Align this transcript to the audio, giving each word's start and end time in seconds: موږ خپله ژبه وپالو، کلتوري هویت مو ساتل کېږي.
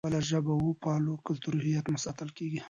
موږ 0.03 0.09
خپله 0.09 0.21
ژبه 0.29 0.53
وپالو، 0.57 1.21
کلتوري 1.27 1.59
هویت 1.61 1.85
مو 1.91 1.99
ساتل 2.05 2.29
کېږي. 2.37 2.59